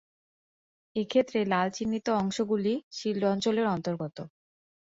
[0.95, 4.17] এক্ষেত্রে লাল চিহ্নিত অংশ গুলি শিল্ড অঞ্চলের অন্তর্গত।